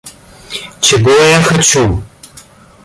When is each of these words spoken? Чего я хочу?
Чего 0.79 1.11
я 1.11 1.43
хочу? 1.43 2.01